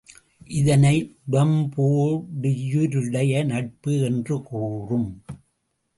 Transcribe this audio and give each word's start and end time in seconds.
இதனை 0.51 1.19
உடம்போடுயிரிடை 1.31 3.45
நட்பு 3.45 3.99
என்று 3.99 4.43
கூறும். 4.43 5.23